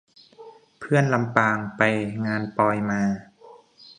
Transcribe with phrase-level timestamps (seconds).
[0.79, 1.81] เพื่อน ลำปาง: ไป
[2.25, 3.01] งานปอยมา